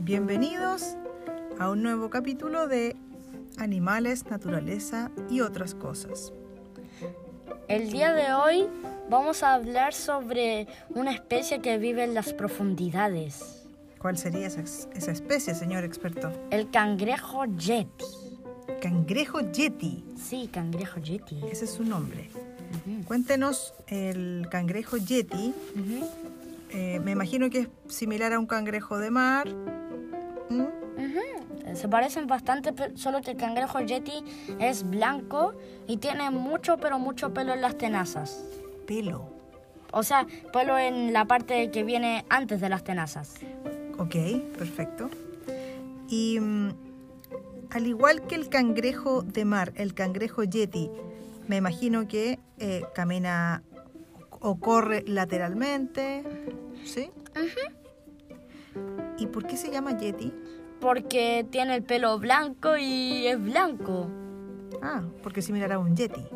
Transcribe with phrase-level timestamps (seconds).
[0.00, 0.96] Bienvenidos
[1.58, 2.94] a un nuevo capítulo de
[3.56, 6.34] Animales, Naturaleza y otras cosas.
[7.68, 8.66] El día de hoy
[9.08, 13.66] vamos a hablar sobre una especie que vive en las profundidades.
[13.98, 16.30] ¿Cuál sería esa, esa especie, señor experto?
[16.50, 18.04] El cangrejo yeti.
[18.82, 20.04] Cangrejo yeti.
[20.18, 21.40] Sí, cangrejo yeti.
[21.50, 22.28] Ese es su nombre.
[23.06, 25.54] Cuéntenos el cangrejo yeti.
[26.70, 29.48] Eh, me imagino que es similar a un cangrejo de mar.
[30.50, 30.60] ¿Mm?
[30.60, 31.76] ujú.
[31.76, 34.24] Se parecen bastante, solo que el cangrejo yeti
[34.60, 35.54] es blanco
[35.86, 38.44] y tiene mucho, pero mucho pelo en las tenazas.
[38.86, 39.28] Pelo.
[39.92, 43.34] O sea, pelo en la parte que viene antes de las tenazas.
[43.98, 44.16] Ok,
[44.56, 45.10] perfecto.
[46.08, 46.70] Y mm,
[47.70, 50.90] al igual que el cangrejo de mar, el cangrejo yeti,
[51.48, 53.62] me imagino que eh, camina
[54.40, 56.22] o corre lateralmente,
[56.84, 57.10] ¿sí?
[59.18, 60.32] ¿Y por qué se llama yeti?
[60.80, 64.08] Porque tiene el pelo blanco y es blanco.
[64.82, 66.26] Ah, porque similar a un yeti.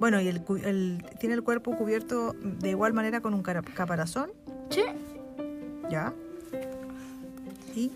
[0.00, 0.42] Bueno, y el,
[1.18, 4.30] tiene el cuerpo cubierto de igual manera con un caparazón,
[4.70, 4.82] Sí.
[5.90, 6.12] ¿ya?
[7.74, 7.90] Y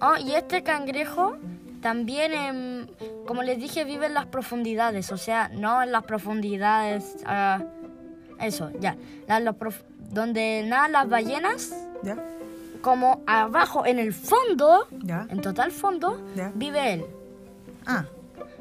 [0.00, 1.36] Oh, y este cangrejo
[1.80, 2.90] también,
[3.26, 5.12] como les dije, vive en las profundidades.
[5.12, 7.16] O sea, no en las profundidades.
[7.26, 7.62] ah,
[8.40, 8.96] eso, ya.
[9.28, 12.16] La- los prof- donde nadan las ballenas, ¿ya?
[12.80, 15.26] como abajo, en el fondo, ¿Ya?
[15.28, 16.50] en total fondo, Ya.
[16.54, 17.04] vive él.
[17.86, 18.04] Ah,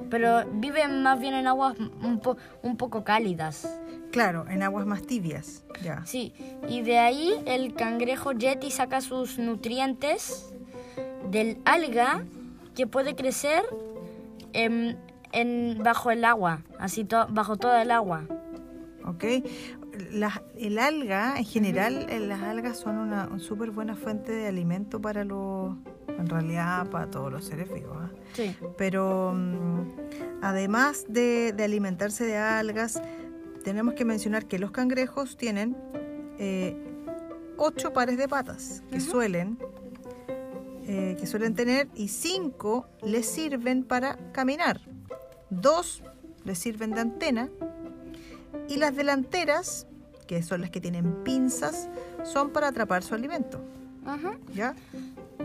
[0.10, 3.68] Pero vive más bien en aguas un, po- un poco cálidas.
[4.12, 6.04] claro, en aguas más tibias, ya.
[6.06, 6.34] Sí,
[6.68, 10.52] y de ahí el cangrejo yeti saca sus nutrientes
[11.32, 12.24] del alga
[12.80, 13.62] que puede crecer
[14.54, 14.98] en,
[15.34, 18.24] en- bajo el agua, así to- bajo toda el agua.
[19.04, 19.26] ¿ok?
[20.14, 25.02] Las- el alga, en general, eh, las algas son una súper buena fuente de alimento
[25.02, 25.76] para los,
[26.08, 27.98] en realidad, para todos los seres vivos.
[28.00, 28.12] ¿ah?
[28.32, 28.56] Sí.
[28.78, 29.82] Pero mm,
[30.42, 33.02] además de, de alimentarse de algas,
[33.66, 35.76] tenemos que mencionar que los cangrejos tienen
[36.38, 36.78] eh,
[37.58, 39.60] ocho pares de patas que suelen
[40.92, 44.82] eh, que suelen tener y cinco les sirven para caminar.
[45.52, 46.02] Dos
[46.46, 47.50] les sirven de antena
[48.68, 49.86] y las delanteras,
[50.26, 51.90] que son las que tienen pinzas,
[52.24, 53.62] son para atrapar su alimento.
[54.04, 54.40] Ajá.
[54.52, 54.74] ¿Ya?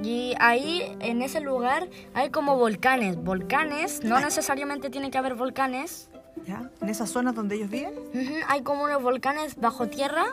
[0.02, 3.22] Y ahí, en ese lugar, hay como volcanes.
[3.22, 6.08] Volcanes, no necesariamente tiene que haber volcanes.
[6.46, 6.70] ¿Ya?
[6.80, 7.92] En esas zonas donde ellos viven.
[8.48, 10.24] Hay como unos volcanes bajo tierra.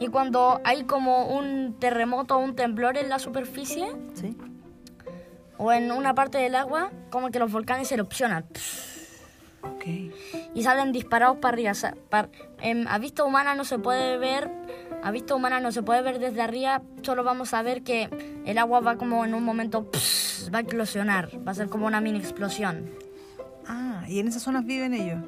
[0.00, 4.36] Y cuando hay como un terremoto o un temblor en la superficie, Sí.
[5.58, 8.46] o en una parte del agua, como que los volcanes erupcionan
[9.62, 9.84] Ok.
[10.54, 11.72] y salen disparados para arriba.
[12.62, 14.50] Em, a vista humana no se puede ver,
[15.02, 18.08] a vista humana no se puede ver desde arriba, solo vamos a ver que
[18.46, 19.90] el agua va como en un momento
[20.52, 22.88] va a explosionar, va a ser como una mini explosión.
[23.66, 25.22] Ah, y en esas zonas viven ellos.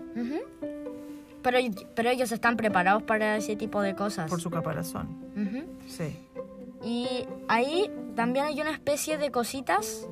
[1.42, 1.58] Pero,
[1.94, 4.30] pero ellos están preparados para ese tipo de cosas.
[4.30, 5.08] por su caparazón.
[5.36, 5.64] Ujú.
[5.88, 6.16] Sí.
[6.84, 10.06] Y ahí también hay una especie de cositas,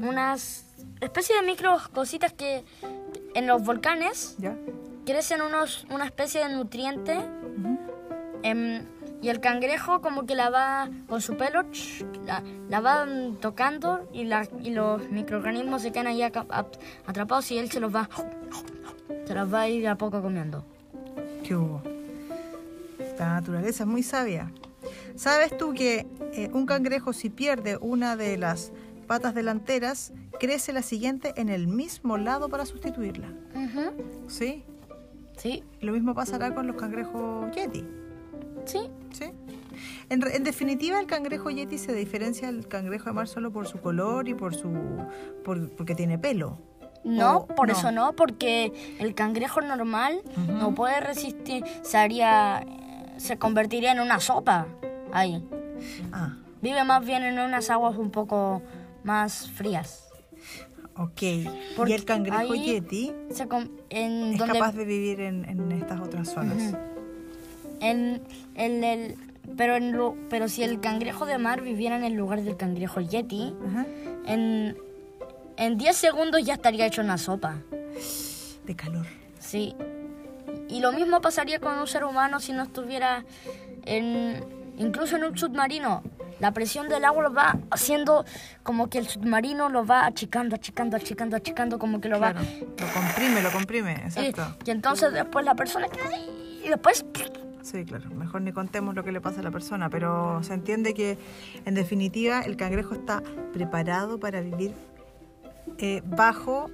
[0.00, 0.64] unas
[1.00, 2.64] especie de micro cositas que
[3.34, 4.56] en los volcanes ¿Ya?
[5.06, 7.78] crecen unos, una especie de nutriente Ujú.
[8.42, 8.82] em,
[9.20, 13.06] y el cangrejo como que la va con su pelo, ch, la, la va
[13.40, 18.08] tocando y, la, y los microorganismos se quedan ahí atrapados y él se los va,
[19.28, 20.64] se los va a ir a poco comiendo.
[21.44, 21.82] ¿Qué hubo?
[23.18, 24.50] La naturaleza es muy sabia.
[25.16, 28.72] ¿Sabes tú que eh, un cangrejo si pierde una de las
[29.06, 33.28] patas delanteras, crece la siguiente en el mismo lado para sustituirla?
[34.28, 34.64] ¿Sí?
[35.36, 37.84] Sí, Lo mismo pasará con los cangrejos yeti.
[38.64, 38.80] sí.
[39.12, 39.26] ¿Sí?
[40.10, 44.26] En definitiva, el cangrejo yeti se diferencia del cangrejo de mar solo por su color
[44.28, 44.70] y por su
[45.44, 46.58] por- porque tiene pelo.
[47.04, 47.72] No, por no.
[47.74, 52.64] eso no, porque el cangrejo normal no puede resistir, se haría,
[53.16, 54.66] se convertiría en una sopa
[55.12, 55.42] ahí.
[56.12, 58.62] Ah, Vive más bien en unas aguas un poco
[59.04, 60.08] más frías.
[60.96, 61.22] ok.
[61.76, 65.70] Porque y el cangrejo yeti Se con- en es donde, capaz de vivir en, en
[65.72, 66.74] estas otras zonas.
[67.80, 68.20] en,
[68.56, 69.14] en el,
[69.56, 73.00] pero en lo- pero si el cangrejo de mar viviera en el lugar del cangrejo
[73.00, 73.86] yeti, Ajá.
[74.26, 74.76] en
[75.58, 77.56] en 10 segundos ya estaría hecho una sopa.
[78.64, 79.06] De calor.
[79.38, 79.74] Sí.
[80.68, 83.24] Y lo mismo pasaría con un ser humano si no estuviera
[83.84, 84.44] en
[84.78, 86.02] incluso en un submarino.
[86.38, 88.24] La presión del agua lo va haciendo
[88.62, 92.38] como que el submarino lo va achicando, achicando, achicando, achicando, como que lo Claro.
[92.38, 92.44] va...
[92.86, 94.56] Lo comprime, lo comprime, Y, exacto.
[94.64, 97.04] y entonces después la persona queda ahí y después
[97.62, 98.08] Sí, claro.
[98.10, 101.18] Mejor ni contemos lo que le pasa a la persona, pero se entiende que,
[101.66, 103.20] en definitiva, el cangrejo está
[103.52, 104.72] preparado para vivir
[105.78, 106.70] eh, bajo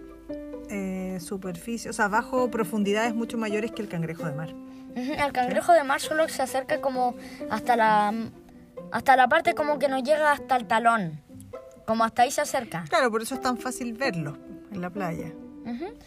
[0.71, 4.55] eh, superficie, o sea, bajo profundidades mucho mayores que el cangrejo de mar.
[4.97, 7.15] El cangrejo de mar solo se acerca como
[7.51, 8.15] hasta la
[8.93, 11.21] hasta la parte como que no llega hasta el talón.
[11.87, 12.85] Como hasta ahí se acerca.
[12.89, 14.39] Claro, por eso es tan fácil verlo
[14.73, 15.33] en la playa.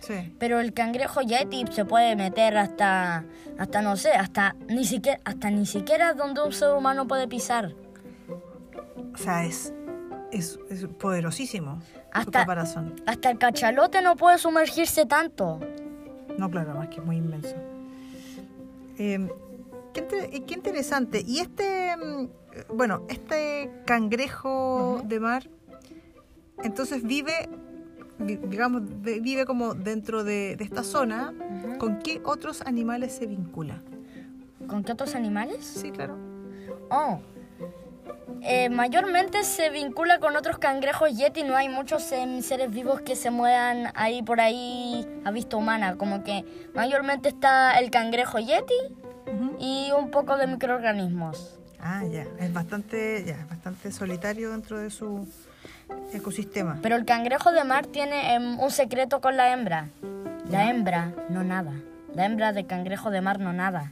[0.02, 0.36] Sí.
[0.40, 3.26] Pero el cangrejo yeti se puede meter hasta
[3.58, 7.74] hasta no sé, hasta ni siquiera hasta ni siquiera donde un ser humano puede pisar.
[9.14, 9.74] O sea, es,
[10.32, 11.82] es, es poderosísimo
[12.12, 12.94] Hasta- caparazón.
[13.06, 15.60] Hasta el cachalote no puede sumergirse tanto.
[16.38, 17.56] No, claro, más que es muy inmenso.
[18.98, 19.28] Eh,
[19.94, 21.24] qué, qué interesante.
[21.26, 25.50] Y este, mm, bueno, este cangrejo de mar,
[26.64, 27.50] entonces vive,
[28.20, 31.34] vi- digamos, vive como dentro de, de esta zona.
[31.80, 33.82] ¿Con qué otros animales se vincula?
[34.68, 35.64] ¿Con qué otros animales?
[35.66, 36.16] Sí, claro.
[36.90, 37.20] Oh.
[38.42, 41.44] Eh, mayormente se vincula con otros cangrejos yeti.
[41.44, 45.98] No hay muchos em, seres vivos que se muevan ahí por ahí a vista humana.
[45.98, 48.76] Como que mayormente está el cangrejo yeti
[49.60, 51.60] y un poco de microorganismos.
[51.80, 52.26] Ah, ya.
[52.40, 55.28] Es bastante, ya, es bastante solitario dentro de su
[56.14, 56.80] ecosistema.
[56.82, 59.90] Pero el cangrejo de mar tiene em, un secreto con la hembra.
[60.50, 61.74] La hembra no nada.
[62.14, 63.92] La hembra de cangrejo de mar no nada.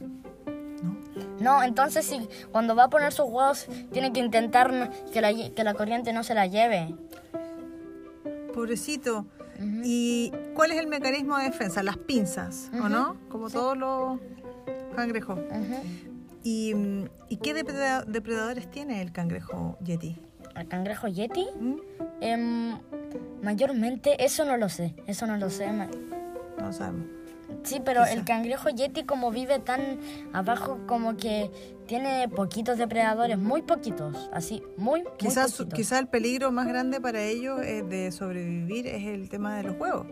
[1.46, 1.62] ¿No?
[1.62, 5.74] Entonces si cuando va a poner sus huevos tiene que intentar que la, que la
[5.74, 6.94] corriente no se la lleve.
[8.52, 9.26] Pobrecito.
[9.84, 11.82] ¿Y cuál es el mecanismo de defensa?
[11.82, 13.16] Las pinzas, ¿o no?
[13.30, 14.18] Como todos los
[14.94, 15.38] cangrejos.
[16.42, 16.74] ¿Y,
[17.28, 20.16] ¿y qué depreda- depredadores tiene el cangrejo yeti?
[20.54, 21.46] ¿El cangrejo yeti?
[21.58, 21.76] ¿Mm?
[22.20, 22.78] Em,
[23.42, 25.70] mayormente, eso no lo sé, eso no lo sé.
[25.72, 25.86] No
[26.66, 27.06] lo sabemos.
[27.62, 28.12] Sí, pero Quizá.
[28.14, 29.98] el cangrejo yeti como vive tan
[30.32, 31.50] abajo como que
[31.86, 35.74] tiene poquitos depredadores, muy poquitos, así, muy, Quizás poquitos.
[35.74, 39.76] quizá el peligro más grande para ellos es de sobrevivir es el tema de los
[39.78, 40.06] huevos.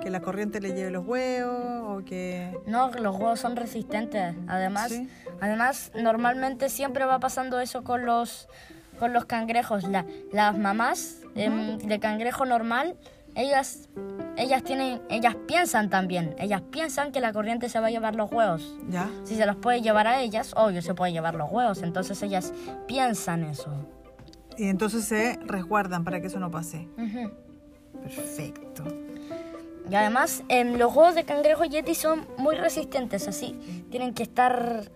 [0.00, 1.56] Que la corriente le lleve los huevos
[1.98, 2.56] o que...
[2.66, 4.34] No, los huevos son resistentes.
[4.46, 5.08] Además, Sí.
[5.40, 8.48] además normalmente siempre va pasando eso con los
[9.00, 9.84] con los cangrejos.
[9.88, 12.96] La- las mamás em, de cangrejo normal,
[13.38, 13.88] ellas
[14.36, 16.34] ellas tienen ellas piensan también.
[16.38, 18.76] Ellas piensan que la corriente se va a llevar los huevos.
[18.88, 19.08] ¿Ya?
[19.24, 21.82] Si se los puede llevar a ellas, obvio se puede llevar los huevos.
[21.82, 22.52] Entonces ellas
[22.86, 23.70] piensan eso.
[24.56, 26.88] Y entonces se resguardan para que eso no pase.
[26.98, 27.32] Ujú.
[28.02, 28.84] Perfecto.
[29.90, 33.86] Y además, em, los huevos de cangrejo yeti son muy resistentes, así.
[33.90, 34.90] Tienen que estar,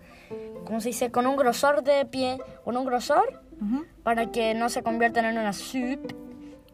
[0.65, 1.11] ¿cómo se dice?
[1.11, 3.85] Con un grosor de pie, con un grosor, Ujú.
[4.03, 6.13] para que no se conviertan en una soup.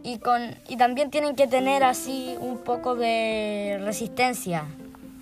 [0.03, 4.65] Y, con, y también tienen que tener así un poco de resistencia.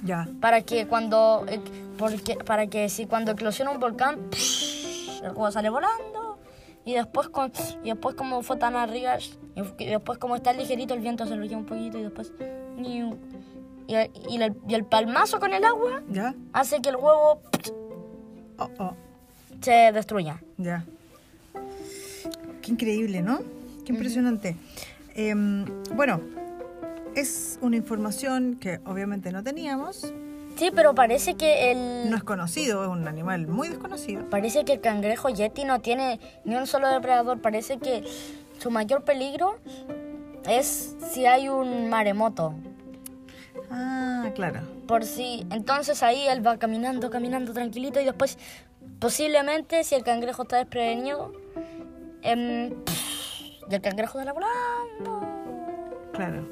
[0.03, 0.27] Ya.
[0.39, 1.59] Para que cuando, eh,
[1.97, 4.19] porque, para que si cuando eclosiona un volcán,
[5.23, 6.37] el huevo sale volando.
[6.85, 7.51] Y después, con,
[7.83, 9.17] y después como fue tan arriba,
[9.77, 12.31] y después como está ligerito, el viento se lo lleva un poquito y después...
[12.77, 13.01] Y,
[13.87, 13.95] y,
[14.29, 16.35] y el, y el palmazo con el agua ¿Ya?
[16.53, 17.41] hace que el huevo
[18.59, 18.93] Oh, oh.
[19.61, 20.41] se destruya.
[20.57, 20.83] Ya.
[22.61, 23.39] Qué increíble, ¿no?
[23.87, 24.57] Qué impresionante.
[25.15, 25.63] Em,
[25.95, 26.19] bueno,
[27.15, 30.13] es una información que obviamente no teníamos.
[30.57, 32.09] Sí, pero parece que el...
[32.09, 34.29] No es conocido, es un animal muy desconocido.
[34.29, 37.39] Parece que el cangrejo yeti no tiene ni un solo depredador.
[37.41, 38.03] Parece que
[38.59, 39.57] su mayor peligro
[40.49, 42.55] es si hay un maremoto.
[43.71, 44.59] Ah, claro.
[44.85, 45.47] Por si.
[45.49, 48.37] Entonces ahí él va caminando, caminando tranquilito y después,
[48.99, 51.31] posiblemente, si el cangrejo está desprevenido,
[52.21, 52.73] em,
[53.75, 55.27] el cangrejo sale volando.
[56.13, 56.47] Claro.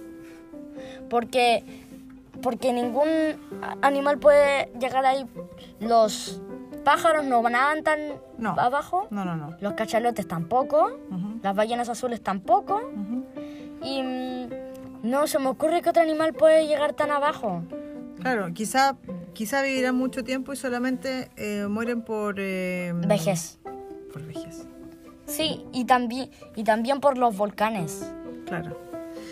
[1.10, 1.63] Porque,
[2.41, 3.07] porque ningún
[3.81, 5.25] animal puede llegar ahí.
[5.79, 6.41] Los
[6.84, 8.00] pájaros no van tan
[8.38, 8.51] No.
[8.57, 9.07] abajo.
[9.10, 9.55] No, no, no.
[9.60, 10.91] Los cachalotes tampoco.
[11.41, 12.81] Las ballenas azules tampoco.
[13.84, 14.50] Y mm,
[15.03, 17.63] no se me ocurre que otro animal puede llegar tan abajo.
[18.22, 18.95] Claro, quizá,
[19.34, 22.36] quizá vivirán mucho tiempo y solamente eh, mueren por...
[22.39, 23.60] eh, Vejez.
[24.12, 24.65] Por vejez,
[25.25, 28.12] Sí, y también, y también por los volcanes.
[28.46, 28.77] claro.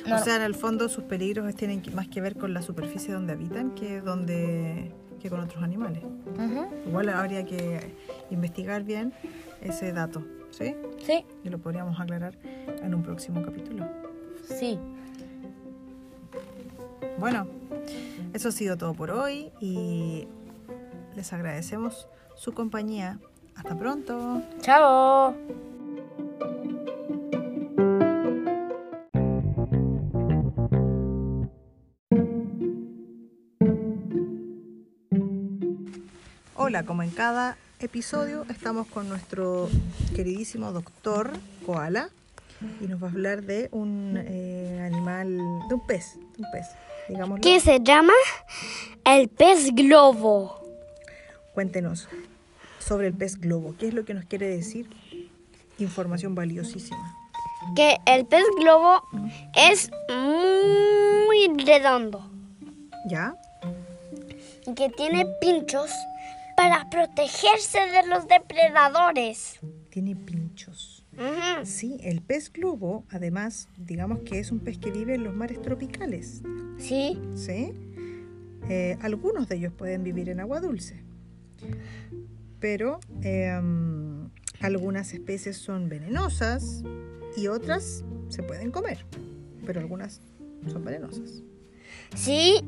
[0.07, 3.13] No, O sea, en el fondo sus peligros tienen más que ver con la superficie
[3.13, 6.03] donde habitan que, donde, que con otros animales.
[6.85, 7.79] Igual habría que
[8.29, 9.13] investigar bien
[9.61, 10.21] ese dato,
[10.51, 10.75] ¿sí?
[11.05, 12.33] Sí, Y lo podríamos aclarar
[12.81, 13.87] en un próximo capítulo.
[14.45, 14.77] sí.
[17.19, 17.47] Bueno,
[18.33, 20.27] eso ha sido todo por hoy y
[21.15, 23.19] les agradecemos su compañía.
[23.55, 24.41] Hasta pronto.
[24.61, 25.33] Chao.
[36.55, 39.69] Hola, como en cada episodio estamos con nuestro
[40.15, 41.31] queridísimo doctor
[41.65, 42.09] Koala
[42.79, 45.35] y nos va a hablar de un eh, animal,
[45.67, 46.67] de un pez, un pez,
[47.09, 47.41] digámoslo.
[47.41, 48.13] que se llama
[49.03, 50.61] el pez globo.
[51.55, 52.07] Cuéntenos
[52.77, 54.87] sobre el pez globo, ¿qué es lo que nos quiere decir?
[55.79, 57.17] Información valiosísima.
[57.75, 59.01] Que el pez globo
[59.55, 62.29] es muy redondo
[63.07, 63.35] ¿Ya?
[64.67, 65.89] y que tiene pinchos
[66.55, 69.59] para protegerse de los depredadores.
[69.89, 71.05] Tiene pinchos.
[71.63, 75.61] Sí, el pez globo, además, digamos que es un pez que vive en los mares
[75.61, 76.41] tropicales.
[76.77, 77.71] Sí, ¿sí?
[78.69, 81.03] Eh, algunos de ellos pueden vivir en agua dulce,
[82.59, 84.29] pero em,
[84.61, 86.83] algunas especies son venenosas
[87.35, 89.05] y otras se pueden comer,
[89.65, 90.21] pero algunas
[90.71, 91.43] son venenosas.
[92.15, 92.61] sí.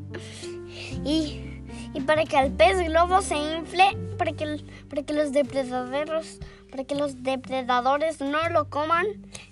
[1.05, 1.54] Y,
[1.93, 6.39] y para que el pez globo se infle, para que, para que los depredadores,
[6.69, 9.05] para que los depredadores no lo coman,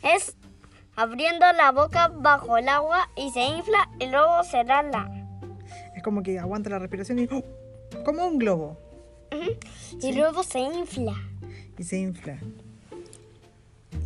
[0.03, 0.35] es
[0.95, 5.09] abriendo la boca bajo el agua y se infla y luego se la.
[5.95, 7.43] Es como que aguanta la respiración y ¡oh!
[8.03, 8.77] como un globo
[10.01, 11.13] Y luego se infla.
[11.77, 12.37] y se infla.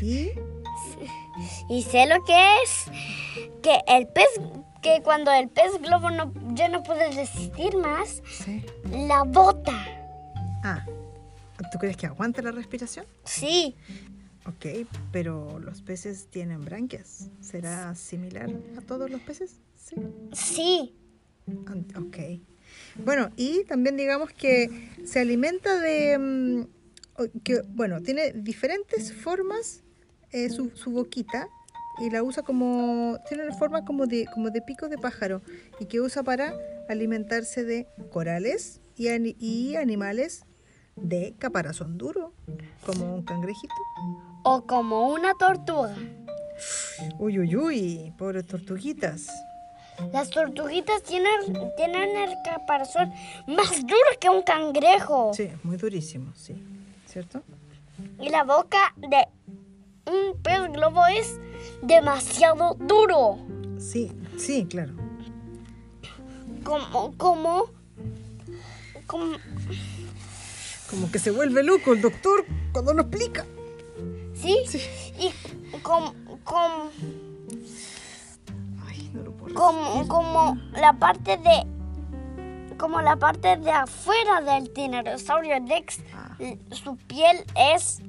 [0.02, 0.32] Y
[1.70, 2.86] Y sé lo que es
[3.62, 4.28] que el pez,
[4.82, 8.66] que cuando el pez globo no, ya no puede resistir más, sí.
[8.92, 9.74] la bota.
[10.64, 10.86] Ah,
[11.72, 13.06] ¿tú crees que aguanta la respiración?
[13.24, 13.76] Sí,
[14.48, 17.28] Ok, pero los peces tienen branquias.
[17.42, 19.60] ¿Será similar a todos los peces?
[19.76, 19.96] Sí.
[20.32, 20.96] sí,
[21.98, 22.18] Ok.
[23.04, 26.18] Bueno, y también digamos que se alimenta de...
[26.18, 29.84] mm, que, bueno, tiene diferentes formas
[30.32, 31.50] eh, su, su boquita
[32.00, 33.18] y la usa como...
[33.28, 35.42] Tiene una forma como de, como de pico de pájaro
[35.80, 36.54] y que usa para
[36.90, 40.44] alimentarse de corales y, ani- y animales
[40.96, 42.34] de caparazón duro,
[42.86, 43.74] como un cangrejito.
[44.44, 45.94] o como una tortuga.
[47.20, 49.28] Uy, uy, uy, pobres tortuguitas.
[50.12, 51.30] Las tortuguitas tienen,
[51.76, 53.12] tienen el caparazón
[53.48, 55.34] más duro que un cangrejo.
[55.34, 56.56] Sí, muy durísimo, sí.
[57.06, 57.44] ¿Cierto?
[58.20, 59.28] Y la boca de
[60.12, 61.40] un pez globo es
[61.82, 63.38] demasiado duro.
[63.80, 64.94] Sí, sí, claro.
[66.64, 67.66] Como, como,
[69.06, 69.38] como,
[70.90, 73.46] Como que se vuelve loco el doctor cuando lo explica.
[74.34, 74.58] ¿sí?
[74.68, 74.82] Sí.
[75.20, 76.90] Y como, como,
[78.88, 84.70] Ay, no lo puedo como, como la parte de, como la parte de afuera del
[84.72, 86.38] tiranosaurio Rex, Ah.
[86.72, 87.38] su piel
[87.74, 88.00] es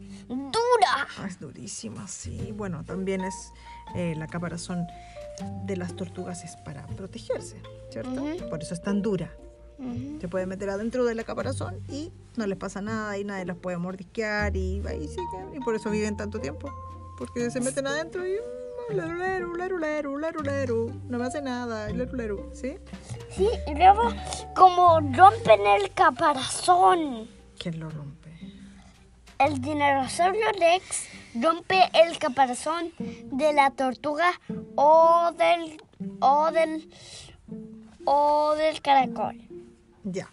[0.75, 1.09] dura.
[1.19, 2.53] Ah, es durísima, sí.
[2.57, 3.53] Bueno, también es
[3.95, 4.87] eh, la caparazón
[5.65, 8.11] de las tortugas es para protegerse, ¿cierto?
[8.23, 8.49] Ujú.
[8.49, 9.33] Por eso es tan dura.
[9.79, 10.19] Ujú.
[10.21, 13.57] Se puede meter adentro de la caparazón y no les pasa nada y nadie las
[13.57, 15.55] puede mordisquear y ahí siguen.
[15.55, 16.73] Y por eso viven tanto tiempo.
[17.17, 18.33] Porque se meten adentro y...
[18.33, 21.01] mm, leru, leru, leru.
[21.09, 21.89] No me hace nada,
[22.53, 22.77] ¿sí?
[23.31, 24.13] Sí, y luego
[24.55, 27.29] como rompen el caparazón.
[27.59, 28.28] ¿Quién lo rompe?
[29.39, 31.09] El dinosaurio Rex
[31.41, 34.33] rompe el caparazón de la tortuga
[34.75, 35.81] o del
[36.21, 36.89] o del
[38.05, 39.37] o del caracol.
[40.03, 40.29] Ya.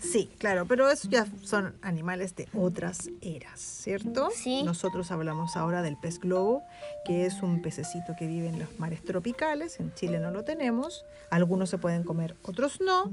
[0.00, 4.30] Sí, claro, pero esos ya son animales de otras eras, ¿cierto?
[4.34, 4.62] Sí.
[4.62, 6.62] Nosotros hablamos ahora del pez globo,
[7.04, 9.78] que es un pececito que vive en los mares tropicales.
[9.78, 11.04] En Chile no lo tenemos.
[11.30, 13.12] Algunos se pueden comer, otros no.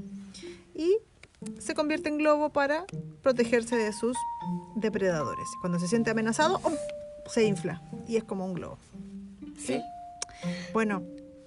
[0.74, 0.96] Y
[1.58, 2.84] se convierte en globo para
[3.22, 4.16] protegerse de sus
[4.76, 5.46] depredadores.
[5.60, 6.72] Cuando se siente amenazado, ¡um!
[7.26, 8.78] se infla y es como un globo.
[9.58, 9.80] Sí.
[10.72, 11.02] Bueno,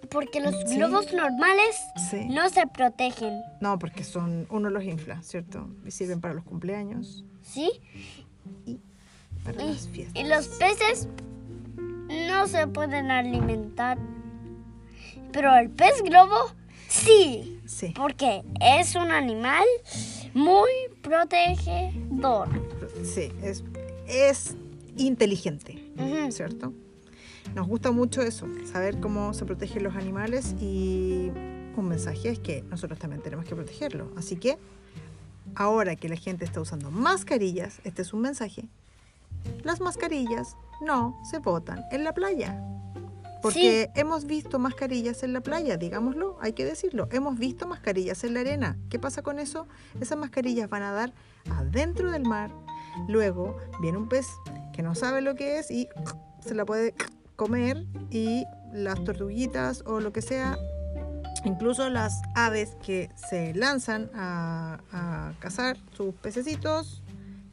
[0.10, 0.76] Porque los Sí.
[0.76, 1.76] globos normales
[2.12, 2.26] Sí.
[2.30, 3.42] no se protegen.
[3.62, 5.68] no, porque son uno los infla, ¿cierto?
[5.86, 7.72] Y sirven para los cumpleaños ¿Sí?
[8.66, 8.80] y
[9.44, 10.22] para Y, las fiestas.
[10.24, 11.08] y los peces
[12.28, 13.98] no se pueden alimentar.
[15.32, 16.52] Pero el pez globo
[16.90, 17.53] sí.
[17.66, 19.64] Sí, Porque es un animal
[20.34, 20.70] muy
[21.02, 22.50] protegedor.
[23.04, 23.64] sí, es,
[24.08, 24.56] es
[24.98, 25.80] inteligente.
[26.30, 26.74] ¿cierto?
[27.56, 31.32] Nos gusta mucho eso, saber cómo se protegen los animales y
[31.76, 34.12] un mensaje es que nosotros también tenemos que protegerlo.
[34.18, 34.58] Así que
[35.56, 38.66] ahora que la gente está usando mascarillas, este es un mensaje,
[39.64, 42.60] las mascarillas no se botan en la playa.
[43.44, 47.08] Porque hemos visto mascarillas en la playa, digámoslo, hay que decirlo.
[47.12, 48.80] Hemos visto mascarillas en la arena.
[48.90, 49.68] ¿Qué pasa con eso?
[50.02, 51.14] Esas mascarillas van a dar
[51.52, 52.52] adentro del mar.
[53.08, 54.28] Luego viene un pez
[54.74, 55.88] que no sabe lo que es y
[56.40, 56.96] se la puede
[57.36, 60.58] comer y las tortuguitas o lo que sea
[61.46, 64.80] Incluso las aves que se lanzan a,
[65.40, 67.03] cazar sus pececitos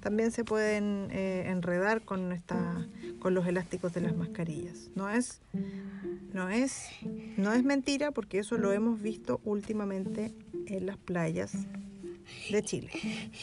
[0.00, 2.86] también se pueden eh, enredar con esta
[3.20, 4.90] con los elásticos de las mascarillas.
[4.96, 5.42] No es,
[6.32, 6.88] no es,
[7.36, 10.34] no es mentira porque eso lo hemos visto últimamente
[10.66, 11.52] en las playas
[12.50, 12.90] de Chile.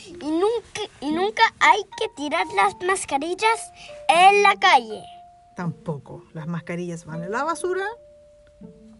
[0.09, 3.71] Y nunca, y nunca hay que tirar las mascarillas
[4.09, 5.01] en la calle.
[5.55, 6.25] Tampoco.
[6.33, 7.85] Las mascarillas van en la basura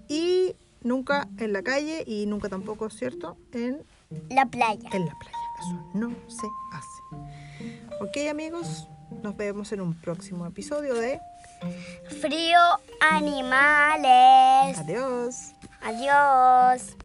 [0.07, 3.37] y nunca en la calle y nunca tampoco, ¿cierto?
[3.51, 3.83] En,
[4.29, 4.89] La playa.
[4.93, 5.37] en la playa.
[5.59, 7.01] Eso no se hace.
[8.01, 8.87] Ok amigos,
[9.23, 11.19] nos vemos en un próximo episodio de
[12.21, 12.59] Frío
[12.99, 14.77] animales.
[14.77, 15.53] Adiós.
[15.81, 16.97] Adiós.